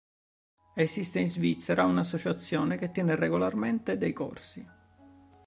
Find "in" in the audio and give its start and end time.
1.19-1.29